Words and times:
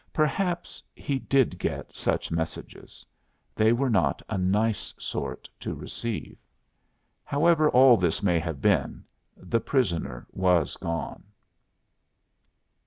Perhaps 0.13 0.81
he 0.95 1.19
did 1.19 1.59
get 1.59 1.95
such 1.95 2.31
messages. 2.31 3.05
They 3.53 3.69
are 3.69 3.87
not 3.87 4.23
a 4.27 4.35
nice 4.35 4.95
sort 4.97 5.47
to 5.59 5.75
receive. 5.75 6.39
However 7.23 7.69
all 7.69 7.97
this 7.97 8.23
may 8.23 8.39
have 8.39 8.61
been, 8.61 9.03
the 9.37 9.59
prisoner 9.59 10.25
was 10.31 10.75
gone. 10.75 11.21